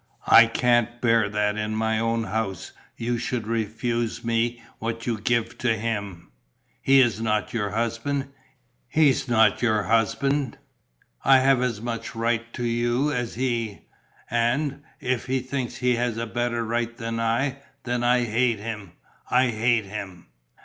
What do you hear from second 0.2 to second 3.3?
I can't bear that in my own house you